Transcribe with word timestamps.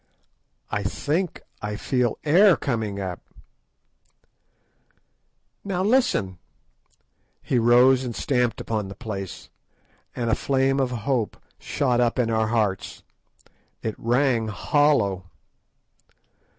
"I 0.71 0.81
think 0.81 1.43
I 1.61 1.75
feel 1.75 2.17
air 2.23 2.57
coming 2.57 2.99
up." 2.99 3.21
"Now 5.63 5.83
listen." 5.83 6.39
He 7.43 7.59
rose 7.59 8.03
and 8.03 8.15
stamped 8.15 8.59
upon 8.59 8.87
the 8.87 8.95
place, 8.95 9.51
and 10.15 10.31
a 10.31 10.33
flame 10.33 10.79
of 10.79 10.89
hope 10.89 11.37
shot 11.59 12.01
up 12.01 12.17
in 12.17 12.31
our 12.31 12.47
hearts. 12.47 13.03
_It 13.83 13.93
rang 13.99 14.47
hollow. 14.47 15.25